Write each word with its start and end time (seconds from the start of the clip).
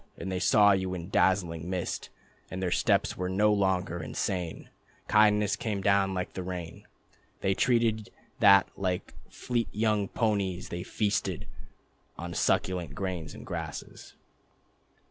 And 0.17 0.31
they 0.31 0.39
saw 0.39 0.71
you 0.71 0.95
in 0.95 1.09
dazzling 1.11 1.69
mist. 1.69 2.09
And 2.49 2.59
their 2.59 2.71
steps 2.71 3.15
were 3.17 3.29
no 3.29 3.53
longer 3.53 4.01
insane, 4.01 4.71
Kindness 5.07 5.55
came 5.55 5.79
down 5.83 6.15
like 6.15 6.33
the 6.33 6.41
rain, 6.41 6.87
They 7.41 7.53
dreamed 7.53 8.09
that 8.39 8.67
like 8.75 9.13
fleet 9.29 9.67
young 9.71 10.07
ponies 10.07 10.69
they 10.69 10.81
feasted 10.81 11.47
On 12.17 12.33
succulent 12.33 12.95
grasses 12.95 13.35
and 13.35 13.45
grain... 13.45 13.71